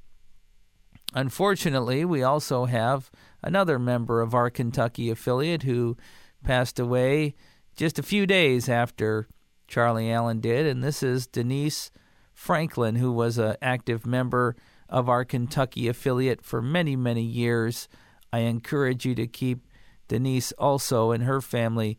Unfortunately, 1.13 2.03
we 2.05 2.23
also 2.23 2.65
have 2.65 3.11
another 3.41 3.77
member 3.77 4.21
of 4.21 4.33
our 4.33 4.49
Kentucky 4.49 5.09
affiliate 5.09 5.63
who 5.63 5.95
passed 6.43 6.79
away 6.79 7.35
just 7.75 7.99
a 7.99 8.03
few 8.03 8.25
days 8.25 8.67
after 8.67 9.27
Charlie 9.67 10.11
Allen 10.11 10.39
did, 10.39 10.65
and 10.65 10.83
this 10.83 11.01
is 11.01 11.27
Denise 11.27 11.91
Franklin, 12.33 12.95
who 12.95 13.11
was 13.11 13.37
an 13.37 13.55
active 13.61 14.05
member 14.05 14.55
of 14.93 15.09
our 15.09 15.25
Kentucky 15.25 15.87
affiliate 15.87 16.45
for 16.45 16.61
many, 16.61 16.95
many 16.95 17.23
years. 17.23 17.89
I 18.31 18.39
encourage 18.39 19.05
you 19.05 19.15
to 19.15 19.25
keep 19.25 19.67
Denise 20.07 20.51
also 20.53 21.09
and 21.11 21.23
her 21.23 21.41
family 21.41 21.97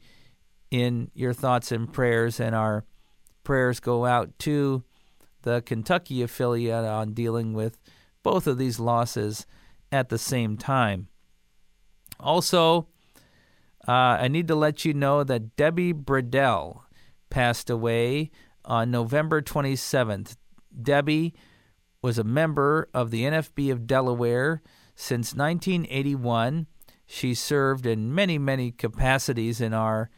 in 0.70 1.10
your 1.12 1.32
thoughts 1.32 1.72
and 1.72 1.92
prayers, 1.92 2.38
and 2.38 2.54
our 2.54 2.84
prayers 3.42 3.80
go 3.80 4.06
out 4.06 4.38
to 4.38 4.84
the 5.42 5.60
Kentucky 5.62 6.22
affiliate 6.22 6.84
on 6.84 7.14
dealing 7.14 7.52
with 7.52 7.78
both 8.22 8.46
of 8.46 8.58
these 8.58 8.78
losses 8.78 9.44
at 9.90 10.08
the 10.08 10.18
same 10.18 10.56
time. 10.56 11.08
Also, 12.20 12.86
uh, 13.88 13.90
I 14.20 14.28
need 14.28 14.46
to 14.48 14.54
let 14.54 14.84
you 14.84 14.94
know 14.94 15.24
that 15.24 15.56
Debbie 15.56 15.92
Bradell 15.92 16.82
passed 17.28 17.68
away 17.68 18.30
on 18.64 18.92
November 18.92 19.42
27th. 19.42 20.36
Debbie 20.80 21.34
was 22.04 22.18
a 22.18 22.22
member 22.22 22.86
of 22.92 23.10
the 23.10 23.22
NFB 23.22 23.72
of 23.72 23.86
Delaware 23.86 24.60
since 24.94 25.34
1981. 25.34 26.66
She 27.06 27.32
served 27.32 27.86
in 27.86 28.14
many, 28.14 28.36
many 28.36 28.72
capacities 28.72 29.58
in 29.58 29.72
our 29.72 30.10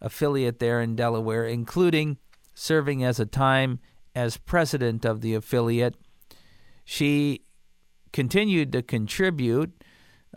affiliate 0.00 0.60
there 0.60 0.80
in 0.80 0.96
Delaware, 0.96 1.44
including 1.44 2.16
serving 2.54 3.04
as 3.04 3.20
a 3.20 3.26
time 3.26 3.80
as 4.14 4.38
president 4.38 5.04
of 5.04 5.20
the 5.20 5.34
affiliate. 5.34 5.96
She 6.86 7.42
continued 8.14 8.72
to 8.72 8.80
contribute 8.80 9.84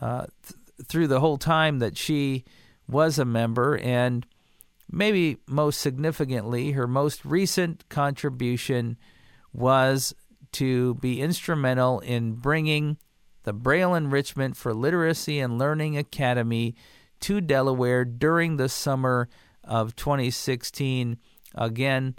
uh, 0.02 0.26
th- 0.44 0.60
through 0.86 1.08
the 1.08 1.22
whole 1.22 1.38
time 1.38 1.80
that 1.80 1.96
she 1.96 2.44
was 2.90 3.18
a 3.18 3.24
member, 3.24 3.78
and 3.78 4.26
maybe 4.92 5.38
most 5.48 5.80
significantly, 5.80 6.74
her 6.74 6.88
most 6.88 7.24
recent 7.24 7.88
contribution 7.88 8.98
was 9.54 10.14
to 10.54 10.96
be 10.96 11.22
instrumental 11.22 12.00
in 12.00 12.34
bringing 12.34 12.98
the 13.44 13.54
Braille 13.54 13.94
Enrichment 13.94 14.58
for 14.58 14.74
Literacy 14.74 15.40
and 15.40 15.58
Learning 15.58 15.98
Academy 15.98 16.76
to 17.22 17.42
Delaware 17.42 18.06
during 18.06 18.58
the 18.58 18.70
summer 18.70 19.30
of 19.64 19.96
2016. 19.96 21.18
Again, 21.56 22.16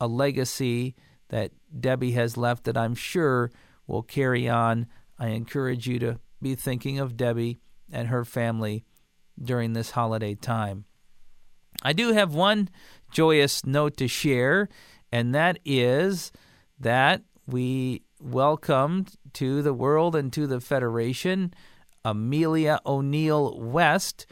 a 0.00 0.06
legacy 0.06 0.94
that 1.28 1.52
Debbie 1.78 2.12
has 2.12 2.36
left 2.36 2.64
that 2.64 2.76
I'm 2.76 2.94
sure 2.94 3.50
will 3.86 4.02
carry 4.02 4.48
on. 4.48 4.86
I 5.18 5.28
encourage 5.28 5.86
you 5.86 5.98
to 6.00 6.18
be 6.40 6.54
thinking 6.54 6.98
of 6.98 7.16
Debbie 7.16 7.60
and 7.90 8.08
her 8.08 8.24
family 8.24 8.84
during 9.40 9.72
this 9.72 9.92
holiday 9.92 10.34
time. 10.34 10.84
I 11.82 11.92
do 11.92 12.12
have 12.12 12.34
one 12.34 12.68
joyous 13.10 13.64
note 13.64 13.96
to 13.98 14.08
share, 14.08 14.68
and 15.10 15.34
that 15.34 15.58
is 15.64 16.32
that 16.78 17.22
we 17.52 18.02
welcomed 18.18 19.14
to 19.34 19.62
the 19.62 19.74
world 19.74 20.16
and 20.16 20.32
to 20.32 20.46
the 20.46 20.60
Federation 20.60 21.52
Amelia 22.04 22.80
O'Neill 22.84 23.60
West, 23.60 24.26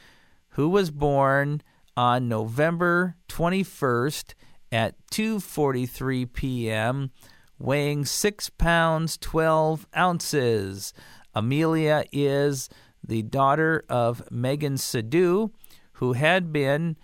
who 0.51 0.69
was 0.69 0.91
born 0.91 1.63
on 1.97 2.29
November 2.29 3.17
21st 3.29 4.35
at 4.73 4.95
2:43 5.13 6.33
p.m., 6.33 7.11
weighing 7.59 8.05
6 8.05 8.51
pounds 8.51 9.19
12 9.19 9.87
ounces. 9.97 10.95
Amelia 11.35 12.05
is 12.11 12.69
the 13.07 13.23
daughter 13.23 13.85
of 13.89 14.23
Megan 14.31 14.79
Sadu, 14.79 15.51
who 15.95 16.15
had 16.15 16.53
been 16.53 16.97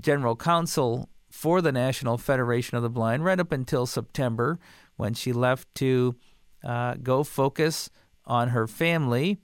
general 0.00 0.36
counsel 0.36 1.08
for 1.28 1.60
the 1.60 1.72
National 1.72 2.16
Federation 2.16 2.76
of 2.76 2.82
the 2.82 2.88
Blind 2.88 3.24
right 3.24 3.40
up 3.40 3.52
until 3.52 3.84
September 3.84 4.58
when 4.96 5.14
she 5.14 5.32
left 5.32 5.72
to 5.76 6.16
uh, 6.64 6.94
go 7.02 7.22
focus 7.22 7.90
on 8.24 8.48
her 8.48 8.66
family. 8.66 9.38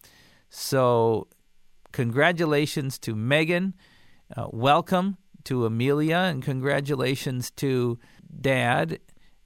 So, 0.51 1.29
congratulations 1.93 2.99
to 3.01 3.15
Megan. 3.15 3.75
Uh, 4.35 4.49
welcome 4.51 5.19
to 5.45 5.67
Amelia, 5.67 6.17
and 6.17 6.43
congratulations 6.43 7.51
to 7.53 7.99
Dad, 8.41 9.01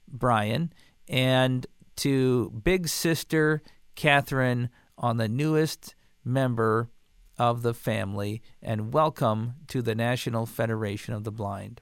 Brian, 0.07 0.71
and 1.07 1.65
to 1.97 2.51
Big 2.63 2.87
Sister, 2.87 3.61
Catherine, 3.95 4.69
on 4.97 5.17
the 5.17 5.27
newest 5.27 5.95
member 6.23 6.89
of 7.37 7.61
the 7.61 7.73
family, 7.73 8.41
and 8.61 8.93
welcome 8.93 9.55
to 9.67 9.81
the 9.81 9.95
National 9.95 10.45
Federation 10.45 11.13
of 11.13 11.23
the 11.23 11.31
Blind. 11.31 11.81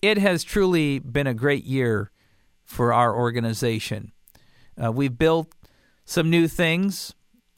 It 0.00 0.18
has 0.18 0.42
truly 0.42 0.98
been 0.98 1.26
a 1.26 1.34
great 1.34 1.64
year 1.64 2.11
for 2.72 2.92
our 2.92 3.14
organization. 3.14 4.12
Uh, 4.82 4.90
we've 4.90 5.18
built 5.18 5.52
some 6.06 6.30
new 6.30 6.48
things. 6.48 7.14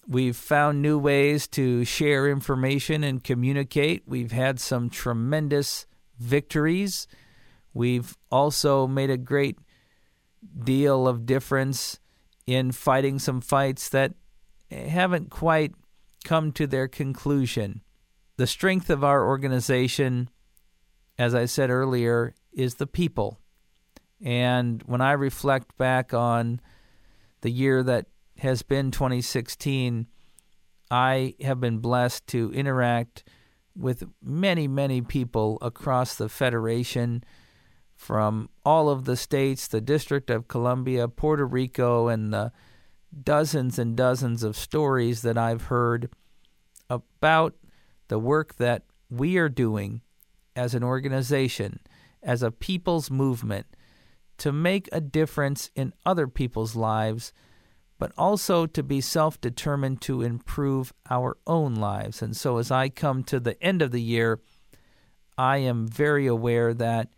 We've 0.08 0.36
found 0.36 0.82
new 0.82 0.98
ways 0.98 1.46
to 1.48 1.84
share 1.84 2.28
information 2.28 3.04
and 3.04 3.22
communicate. 3.22 4.02
We've 4.06 4.32
had 4.32 4.58
some 4.58 4.90
tremendous 4.90 5.86
victories. 6.18 7.06
We've 7.72 8.16
also 8.30 8.88
made 8.88 9.08
a 9.08 9.16
great 9.16 9.56
deal 10.64 11.06
of 11.06 11.26
difference 11.26 12.00
in 12.44 12.72
fighting 12.72 13.20
some 13.20 13.40
fights 13.40 13.88
that 13.90 14.14
haven't 14.70 15.30
quite 15.30 15.74
come 16.24 16.50
to 16.52 16.66
their 16.66 16.88
conclusion. 16.88 17.82
The 18.36 18.48
strength 18.48 18.90
of 18.90 19.04
our 19.04 19.24
organization, 19.24 20.28
as 21.16 21.36
I 21.36 21.44
said 21.44 21.70
earlier, 21.70 22.34
is 22.52 22.74
the 22.74 22.88
people. 22.88 23.38
And 24.22 24.82
when 24.84 25.00
I 25.00 25.12
reflect 25.12 25.76
back 25.76 26.14
on 26.14 26.60
the 27.40 27.50
year 27.50 27.82
that 27.82 28.06
has 28.38 28.62
been 28.62 28.90
2016, 28.90 30.06
I 30.90 31.34
have 31.40 31.60
been 31.60 31.78
blessed 31.78 32.26
to 32.28 32.52
interact 32.52 33.24
with 33.76 34.04
many, 34.22 34.68
many 34.68 35.00
people 35.00 35.58
across 35.60 36.14
the 36.14 36.28
Federation 36.28 37.24
from 37.94 38.48
all 38.64 38.88
of 38.88 39.04
the 39.04 39.16
states, 39.16 39.66
the 39.68 39.80
District 39.80 40.30
of 40.30 40.48
Columbia, 40.48 41.08
Puerto 41.08 41.46
Rico, 41.46 42.08
and 42.08 42.32
the 42.32 42.52
dozens 43.22 43.78
and 43.78 43.96
dozens 43.96 44.42
of 44.42 44.56
stories 44.56 45.22
that 45.22 45.38
I've 45.38 45.64
heard 45.64 46.10
about 46.90 47.54
the 48.08 48.18
work 48.18 48.56
that 48.56 48.82
we 49.10 49.36
are 49.36 49.48
doing 49.48 50.02
as 50.56 50.74
an 50.74 50.82
organization, 50.82 51.80
as 52.22 52.42
a 52.42 52.50
people's 52.50 53.10
movement, 53.10 53.66
to 54.38 54.52
make 54.52 54.88
a 54.92 55.00
difference 55.00 55.70
in 55.74 55.92
other 56.04 56.26
people's 56.26 56.74
lives, 56.74 57.32
but 57.98 58.12
also 58.18 58.66
to 58.66 58.82
be 58.82 59.00
self 59.00 59.40
determined 59.40 60.00
to 60.02 60.22
improve 60.22 60.92
our 61.08 61.36
own 61.46 61.74
lives. 61.74 62.22
And 62.22 62.36
so, 62.36 62.58
as 62.58 62.70
I 62.70 62.88
come 62.88 63.22
to 63.24 63.40
the 63.40 63.62
end 63.62 63.82
of 63.82 63.92
the 63.92 64.02
year, 64.02 64.40
I 65.38 65.58
am 65.58 65.86
very 65.86 66.26
aware 66.26 66.74
that 66.74 67.08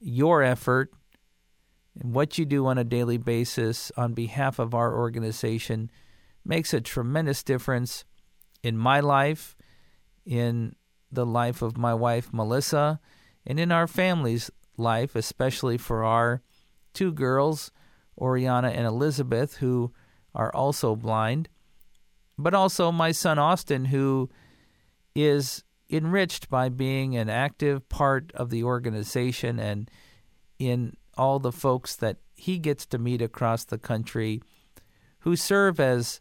your 0.00 0.42
effort 0.42 0.92
and 1.98 2.14
what 2.14 2.38
you 2.38 2.44
do 2.44 2.66
on 2.66 2.78
a 2.78 2.84
daily 2.84 3.18
basis 3.18 3.90
on 3.96 4.14
behalf 4.14 4.58
of 4.58 4.74
our 4.74 4.96
organization 4.96 5.90
makes 6.44 6.72
a 6.72 6.80
tremendous 6.80 7.42
difference 7.42 8.04
in 8.62 8.76
my 8.76 9.00
life, 9.00 9.56
in 10.24 10.74
the 11.10 11.26
life 11.26 11.62
of 11.62 11.76
my 11.76 11.92
wife, 11.92 12.32
Melissa, 12.32 13.00
and 13.46 13.58
in 13.58 13.72
our 13.72 13.86
family's 13.86 14.50
life, 14.80 15.14
especially 15.14 15.78
for 15.78 16.02
our 16.04 16.42
two 16.92 17.12
girls, 17.12 17.70
Oriana 18.18 18.68
and 18.68 18.86
Elizabeth, 18.86 19.56
who 19.56 19.92
are 20.34 20.54
also 20.54 20.96
blind, 20.96 21.48
but 22.38 22.54
also 22.54 22.90
my 22.90 23.12
son, 23.12 23.38
Austin, 23.38 23.86
who 23.86 24.28
is 25.14 25.64
enriched 25.88 26.48
by 26.48 26.68
being 26.68 27.16
an 27.16 27.28
active 27.28 27.88
part 27.88 28.32
of 28.34 28.50
the 28.50 28.62
organization 28.62 29.58
and 29.58 29.90
in 30.58 30.96
all 31.16 31.38
the 31.38 31.52
folks 31.52 31.96
that 31.96 32.18
he 32.34 32.58
gets 32.58 32.86
to 32.86 32.98
meet 32.98 33.20
across 33.20 33.64
the 33.64 33.78
country 33.78 34.40
who 35.20 35.36
serve 35.36 35.78
as 35.80 36.20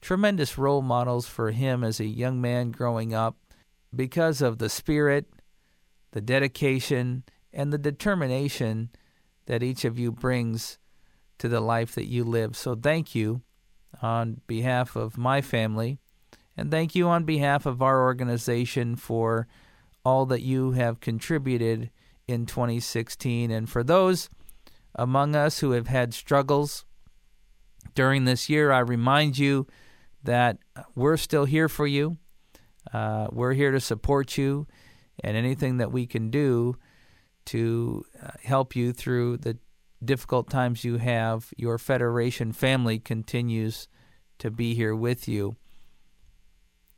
tremendous 0.00 0.58
role 0.58 0.82
models 0.82 1.26
for 1.26 1.52
him 1.52 1.82
as 1.82 2.00
a 2.00 2.04
young 2.04 2.40
man 2.40 2.70
growing 2.70 3.14
up 3.14 3.36
because 3.94 4.42
of 4.42 4.58
the 4.58 4.68
spirit, 4.68 5.26
the 6.12 6.20
dedication, 6.20 7.24
and 7.56 7.72
the 7.72 7.78
determination 7.78 8.90
that 9.46 9.62
each 9.62 9.84
of 9.86 9.98
you 9.98 10.12
brings 10.12 10.78
to 11.38 11.48
the 11.48 11.60
life 11.60 11.94
that 11.94 12.06
you 12.06 12.22
live. 12.22 12.54
So 12.54 12.76
thank 12.76 13.14
you 13.14 13.40
on 14.02 14.42
behalf 14.46 14.94
of 14.94 15.16
my 15.16 15.40
family, 15.40 15.98
and 16.54 16.70
thank 16.70 16.94
you 16.94 17.08
on 17.08 17.24
behalf 17.24 17.64
of 17.64 17.80
our 17.80 18.02
organization 18.02 18.94
for 18.94 19.48
all 20.04 20.26
that 20.26 20.42
you 20.42 20.72
have 20.72 21.00
contributed 21.00 21.90
in 22.28 22.44
2016. 22.44 23.50
And 23.50 23.68
for 23.68 23.82
those 23.82 24.28
among 24.94 25.34
us 25.34 25.60
who 25.60 25.70
have 25.70 25.86
had 25.86 26.12
struggles 26.12 26.84
during 27.94 28.26
this 28.26 28.50
year, 28.50 28.70
I 28.70 28.80
remind 28.80 29.38
you 29.38 29.66
that 30.22 30.58
we're 30.94 31.16
still 31.16 31.46
here 31.46 31.70
for 31.70 31.86
you. 31.86 32.18
Uh, 32.92 33.28
we're 33.32 33.54
here 33.54 33.70
to 33.70 33.80
support 33.80 34.36
you, 34.36 34.66
and 35.24 35.36
anything 35.36 35.78
that 35.78 35.90
we 35.90 36.06
can 36.06 36.30
do 36.30 36.76
to 37.46 38.04
uh, 38.22 38.30
help 38.42 38.76
you 38.76 38.92
through 38.92 39.38
the 39.38 39.58
difficult 40.04 40.50
times 40.50 40.84
you 40.84 40.98
have, 40.98 41.52
your 41.56 41.78
Federation 41.78 42.52
family 42.52 42.98
continues 42.98 43.88
to 44.38 44.50
be 44.50 44.74
here 44.74 44.94
with 44.94 45.26
you. 45.26 45.56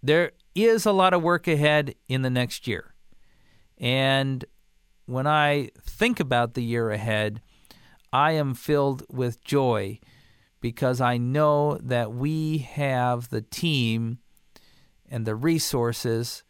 There 0.02 0.32
is 0.54 0.86
a 0.86 0.92
lot 0.92 1.14
of 1.14 1.22
work 1.22 1.46
ahead 1.48 1.94
in 2.08 2.22
the 2.22 2.30
next 2.30 2.66
year. 2.66 2.94
And 3.78 4.44
when 5.06 5.26
I 5.26 5.70
think 5.80 6.20
about 6.20 6.54
the 6.54 6.62
year 6.62 6.90
ahead, 6.90 7.40
I 8.12 8.32
am 8.32 8.54
filled 8.54 9.04
with 9.08 9.44
joy 9.44 10.00
because 10.60 11.00
I 11.00 11.18
know 11.18 11.78
that 11.82 12.12
we 12.12 12.58
have 12.58 13.28
the 13.30 13.42
team 13.42 14.18
and 15.08 15.24
the 15.24 15.36
resources 15.36 16.42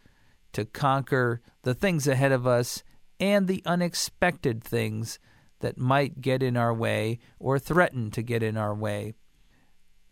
to 0.53 0.65
conquer 0.65 1.43
the 1.63 1.75
things 1.75 2.09
ahead 2.09 2.33
of 2.33 2.47
us 2.47 2.83
and 3.21 3.49
the 3.49 3.63
unexpected 3.67 4.63
things 4.63 5.19
that 5.61 5.79
might 5.79 6.21
get 6.21 6.43
in 6.43 6.57
our 6.57 6.73
way 6.73 7.19
or 7.39 7.59
threaten 7.59 8.11
to 8.13 8.23
get 8.23 8.43
in 8.43 8.57
our 8.57 8.75
way. 8.75 9.15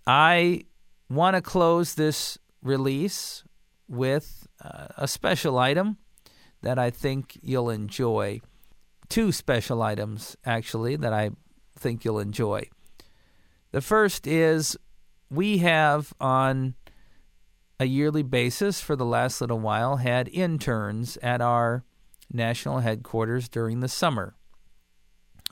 I 0.07 0.65
want 1.09 1.37
to 1.37 1.43
close 1.43 1.95
this 1.95 2.39
release 2.63 3.45
with 3.89 4.47
uh, 4.63 4.89
a 4.97 5.07
special 5.07 5.59
item 5.59 5.99
that 6.63 6.79
I 6.79 6.91
think 6.91 7.39
you'll 7.43 7.71
enjoy. 7.71 8.41
Two 9.09 9.31
special 9.31 9.83
items, 9.83 10.37
actually, 10.45 10.97
that 10.97 11.13
I 11.13 11.31
think 11.79 12.05
you'll 12.05 12.19
enjoy. 12.19 12.69
The 13.71 13.81
first 13.81 14.27
is 14.27 14.77
we 15.31 15.59
have 15.59 16.13
on 16.21 16.75
a 17.79 17.85
yearly 17.85 18.23
basis 18.23 18.81
for 18.81 18.97
the 18.97 19.05
last 19.05 19.41
little 19.41 19.59
while 19.59 19.97
had 19.97 20.29
interns 20.29 21.17
at 21.19 21.41
our 21.41 21.85
national 22.33 22.81
headquarters 22.81 23.49
during 23.49 23.81
the 23.81 23.89
summer. 23.89 24.35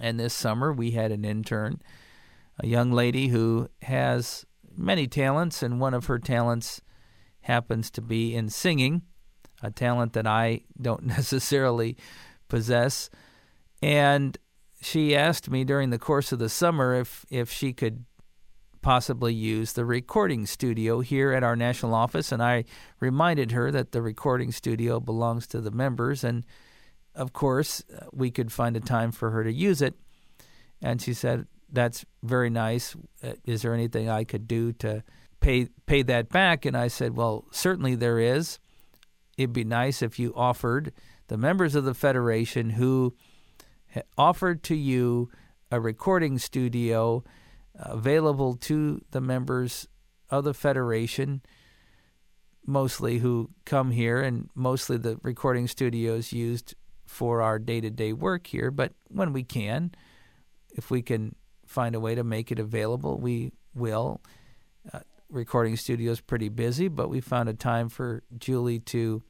And 0.00 0.18
this 0.18 0.34
summer 0.34 0.72
we 0.72 0.92
had 0.92 1.12
an 1.12 1.24
intern, 1.24 1.80
a 2.58 2.66
young 2.66 2.92
lady 2.92 3.28
who 3.28 3.68
has 3.82 4.44
many 4.76 5.06
talents, 5.06 5.62
and 5.62 5.80
one 5.80 5.94
of 5.94 6.06
her 6.06 6.18
talents 6.18 6.80
happens 7.42 7.90
to 7.90 8.00
be 8.00 8.34
in 8.34 8.48
singing 8.48 9.02
a 9.62 9.70
talent 9.70 10.12
that 10.12 10.26
I 10.26 10.62
don't 10.80 11.04
necessarily 11.06 11.96
possess. 12.48 13.10
And 13.82 14.36
she 14.80 15.16
asked 15.16 15.50
me 15.50 15.64
during 15.64 15.90
the 15.90 15.98
course 15.98 16.32
of 16.32 16.38
the 16.38 16.48
summer 16.48 16.94
if, 16.94 17.24
if 17.30 17.50
she 17.50 17.72
could 17.72 18.04
possibly 18.82 19.32
use 19.32 19.72
the 19.72 19.84
recording 19.84 20.44
studio 20.44 21.00
here 21.00 21.32
at 21.32 21.42
our 21.42 21.56
national 21.56 21.94
office. 21.94 22.30
And 22.30 22.42
I 22.42 22.64
reminded 23.00 23.52
her 23.52 23.70
that 23.70 23.92
the 23.92 24.02
recording 24.02 24.52
studio 24.52 25.00
belongs 25.00 25.46
to 25.48 25.60
the 25.62 25.70
members. 25.70 26.22
And 26.22 26.44
of 27.14 27.32
course, 27.32 27.82
we 28.12 28.30
could 28.30 28.52
find 28.52 28.76
a 28.76 28.80
time 28.80 29.12
for 29.12 29.30
her 29.30 29.44
to 29.44 29.52
use 29.52 29.80
it. 29.82 29.94
And 30.82 31.00
she 31.00 31.14
said, 31.14 31.46
That's 31.72 32.04
very 32.22 32.50
nice. 32.50 32.96
Uh, 33.22 33.32
is 33.44 33.62
there 33.62 33.74
anything 33.74 34.08
I 34.08 34.24
could 34.24 34.48
do 34.48 34.72
to 34.74 35.02
pay, 35.40 35.68
pay 35.86 36.02
that 36.02 36.28
back? 36.28 36.64
And 36.64 36.76
I 36.76 36.88
said, 36.88 37.16
Well, 37.16 37.46
certainly 37.50 37.94
there 37.94 38.18
is 38.18 38.58
it'd 39.36 39.52
be 39.52 39.64
nice 39.64 40.02
if 40.02 40.18
you 40.18 40.32
offered 40.36 40.92
the 41.28 41.36
members 41.36 41.74
of 41.74 41.84
the 41.84 41.94
Federation 41.94 42.70
who 42.70 43.14
offered 44.16 44.62
to 44.64 44.74
you 44.74 45.30
a 45.70 45.80
recording 45.80 46.38
studio 46.38 47.24
available 47.74 48.54
to 48.54 49.00
the 49.10 49.20
members 49.20 49.88
of 50.30 50.44
the 50.44 50.54
Federation, 50.54 51.42
mostly 52.66 53.18
who 53.18 53.50
come 53.64 53.90
here, 53.90 54.20
and 54.20 54.48
mostly 54.54 54.96
the 54.96 55.18
recording 55.22 55.66
studios 55.66 56.32
used 56.32 56.74
for 57.06 57.42
our 57.42 57.58
day 57.58 57.80
to 57.80 57.90
day 57.90 58.12
work 58.12 58.46
here. 58.46 58.70
But 58.70 58.92
when 59.08 59.32
we 59.32 59.42
can, 59.42 59.92
if 60.74 60.90
we 60.90 61.02
can 61.02 61.34
find 61.66 61.94
a 61.94 62.00
way 62.00 62.14
to 62.14 62.24
make 62.24 62.50
it 62.52 62.58
available, 62.58 63.18
we 63.18 63.52
will. 63.74 64.20
Uh, 64.92 65.00
recording 65.30 65.76
studio 65.76 66.12
is 66.12 66.20
pretty 66.20 66.48
busy, 66.48 66.88
but 66.88 67.08
we 67.08 67.20
found 67.20 67.48
a 67.48 67.54
time 67.54 67.88
for 67.88 68.22
Julie 68.38 68.80
to 68.80 69.22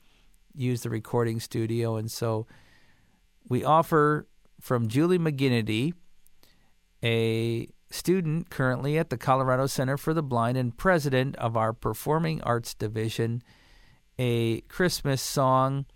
use 0.55 0.83
the 0.83 0.91
recording 0.91 1.41
studio. 1.41 1.97
And 1.97 2.11
so 2.11 2.47
we 3.49 3.65
offer 3.65 4.27
from 4.61 4.89
Julie 4.89 5.19
McGinnity, 5.19 5.93
a 7.03 7.69
student 7.91 8.51
currently 8.51 8.99
at 8.99 9.11
the 9.11 9.19
Colorado 9.19 9.67
Center 9.67 9.97
for 9.97 10.15
the 10.15 10.23
Blind 10.23 10.57
and 10.57 10.77
president 10.77 11.37
of 11.37 11.57
our 11.57 11.73
Performing 11.73 12.43
Arts 12.43 12.75
Division, 12.75 13.43
a 14.19 14.63
Christmas 14.63 15.21
song 15.21 15.87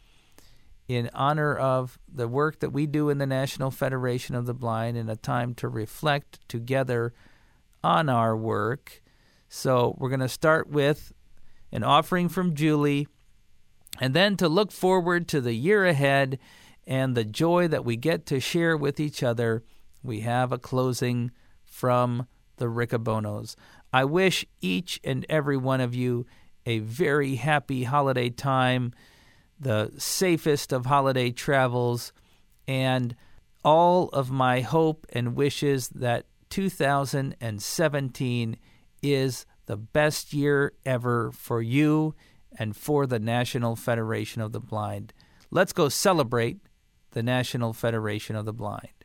in 0.89 1.11
honor 1.13 1.55
of 1.55 1.99
the 2.13 2.27
work 2.27 2.61
that 2.61 2.71
we 2.71 2.87
do 2.87 3.11
in 3.11 3.19
the 3.19 3.27
National 3.27 3.71
Federation 3.71 4.35
of 4.35 4.47
the 4.47 4.55
Blind 4.55 4.97
and 4.97 5.11
a 5.11 5.17
time 5.17 5.55
to 5.57 5.69
reflect 5.69 6.41
together 6.49 7.13
on 7.85 8.09
our 8.09 8.35
work. 8.35 9.03
So 9.49 9.95
we're 9.99 10.09
going 10.09 10.21
to 10.21 10.29
start 10.29 10.69
with 10.69 11.13
an 11.71 11.85
offering 11.85 12.31
from 12.31 12.55
Julie, 12.55 13.07
and 14.01 14.15
then 14.15 14.37
to 14.39 14.49
look 14.49 14.73
forward 14.73 15.29
to 15.29 15.41
the 15.41 15.53
year 15.53 15.85
ahead 15.85 16.39
and 16.87 17.15
the 17.15 17.25
joy 17.25 17.69
that 17.69 17.85
we 17.85 17.97
get 17.97 18.25
to 18.27 18.41
share 18.41 18.77
with 18.77 18.99
each 18.99 19.23
other. 19.23 19.63
We 20.03 20.21
have 20.21 20.53
a 20.53 20.59
closing 20.59 21.31
from 21.65 22.27
the 22.57 22.67
Riccobonos. 22.67 23.57
I 23.93 24.05
wish 24.05 24.47
each 24.61 24.99
and 25.05 25.27
every 25.29 25.59
one 25.59 25.83
of 25.83 25.95
you 25.95 26.25
a 26.65 26.79
very 26.79 27.35
happy 27.37 27.85
holiday 27.85 28.31
time, 28.31 28.93
the 29.59 29.93
safest 29.99 30.73
of 30.73 30.87
holiday 30.87 31.31
travels, 31.31 32.13
and 32.67 33.15
all 33.65 34.09
of 34.11 34.31
my 34.31 34.61
hope 34.61 35.07
and 35.13 35.37
wishes 35.37 35.89
that 35.89 36.27
2017 36.51 38.57
is 39.03 39.47
the 39.67 39.77
best 39.77 40.33
year 40.33 40.73
ever 40.87 41.33
for 41.33 41.61
you 41.61 42.15
and 42.59 42.77
for 42.77 43.07
the 43.07 43.19
National 43.19 43.77
Federation 43.77 44.41
of 44.41 44.53
the 44.53 44.61
Blind. 44.61 45.13
Let's 45.51 45.73
go 45.73 45.89
celebrate 45.89 46.59
the 47.13 47.23
National 47.23 47.73
Federation 47.73 48.37
of 48.37 48.45
the 48.45 48.53
Blind. 48.53 48.98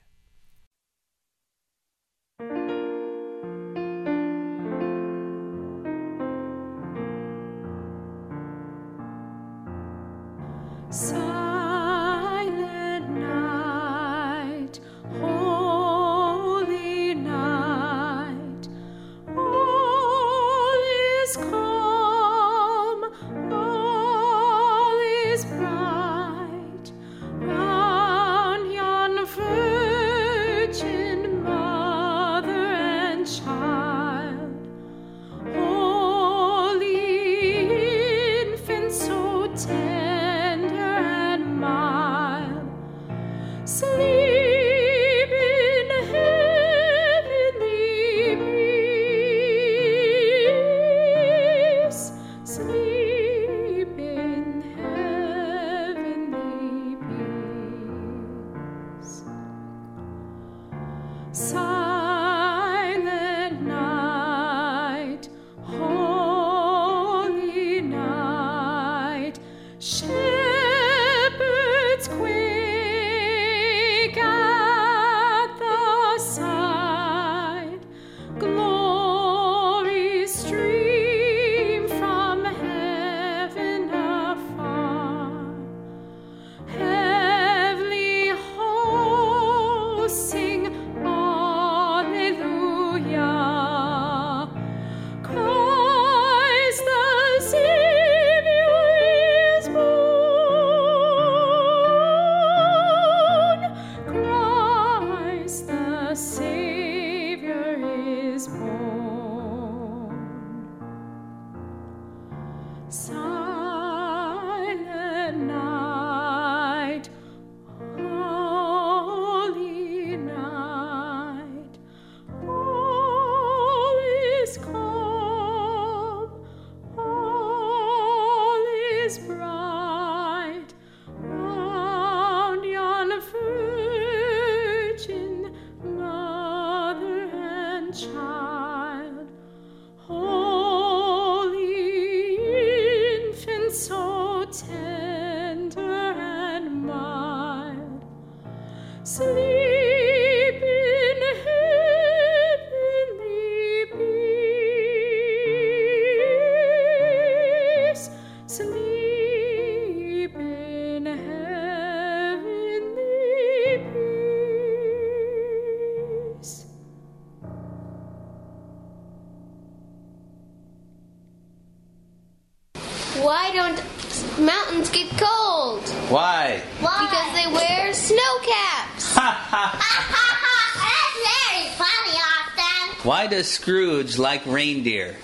Does 183.33 183.49
Scrooge 183.49 184.19
like 184.19 184.45
reindeer? 184.45 185.15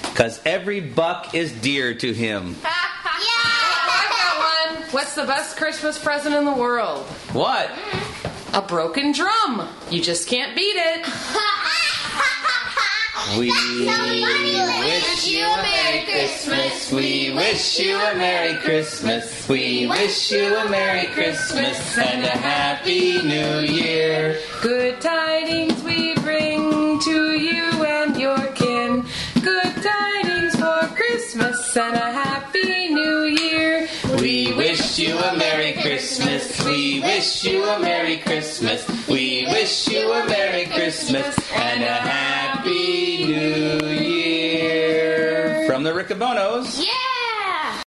Because 0.00 0.38
mm. 0.38 0.46
every 0.46 0.80
buck 0.80 1.34
is 1.34 1.52
dear 1.52 1.92
to 1.92 2.14
him. 2.14 2.56
yeah! 2.62 2.70
I 2.70 4.06
got 4.08 4.78
one. 4.78 4.88
What's 4.90 5.14
the 5.16 5.26
best 5.26 5.58
Christmas 5.58 5.98
present 5.98 6.34
in 6.34 6.46
the 6.46 6.54
world? 6.54 7.04
What? 7.34 7.70
A 8.54 8.62
broken 8.62 9.12
drum. 9.12 9.68
You 9.90 10.00
just 10.00 10.28
can't 10.28 10.56
beat 10.56 10.76
it. 10.76 11.06
We 13.38 13.48
wish 13.48 15.28
you 15.28 15.46
a 15.46 15.62
Merry 15.62 16.04
Christmas. 16.04 16.90
We 16.90 17.32
wish 17.32 17.78
you 17.78 17.96
a 17.96 18.14
Merry 18.16 18.56
Christmas. 18.58 19.48
We 19.48 19.86
wish 19.86 20.32
you 20.32 20.56
a 20.56 20.68
Merry 20.68 21.06
Christmas 21.08 21.96
and 21.98 22.24
a 22.24 22.30
Happy 22.30 23.22
New 23.22 23.60
Year. 23.60 23.99
Wish 37.20 37.44
you 37.44 37.62
a 37.68 37.78
Merry 37.78 38.16
Christmas. 38.16 38.88
We 39.06 39.44
wish 39.50 39.88
you 39.88 40.10
a 40.10 40.26
Merry 40.26 40.64
Christmas 40.64 41.36
and 41.52 41.82
a 41.82 41.92
Happy 41.92 43.26
New 43.26 43.86
Year. 43.88 45.66
From 45.66 45.82
the 45.82 45.90
Riccobonos. 45.90 46.82
Yeah! 46.82 47.82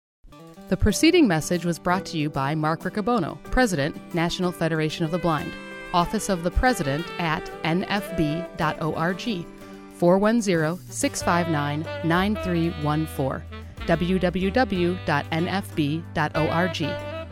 The 0.68 0.76
preceding 0.76 1.30
message 1.30 1.64
was 1.64 1.80
brought 1.80 2.06
to 2.08 2.18
you 2.18 2.30
by 2.30 2.56
Mark 2.56 2.82
Riccobono, 2.82 3.42
President, 3.44 3.96
National 4.14 4.52
Federation 4.52 5.06
of 5.06 5.12
the 5.12 5.18
Blind. 5.18 5.54
Office 5.94 6.28
of 6.28 6.44
the 6.44 6.52
President 6.52 7.06
at 7.18 7.46
nfb.org, 7.64 9.46
410 9.94 10.78
659 10.92 11.86
9314 12.04 13.48
www.nfb.org. 13.88 14.52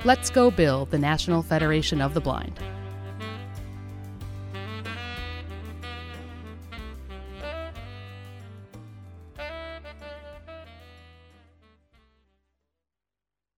Let's 0.06 0.30
go 0.30 0.50
build 0.50 0.92
the 0.92 0.98
National 0.98 1.44
Federation 1.44 2.00
of 2.00 2.14
the 2.14 2.22
Blind. 2.22 2.58